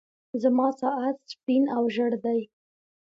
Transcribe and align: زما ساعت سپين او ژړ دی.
زما 0.43 0.67
ساعت 0.81 1.17
سپين 1.31 1.63
او 1.75 1.83
ژړ 1.95 2.11
دی. 2.25 2.39